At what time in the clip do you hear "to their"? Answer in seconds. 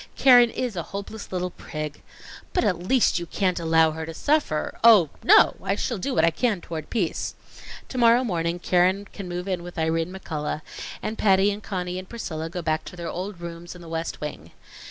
12.85-13.09